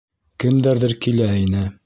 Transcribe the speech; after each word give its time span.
Кемдәрҙер 0.43 0.97
килә 1.07 1.31
ине. 1.45 1.65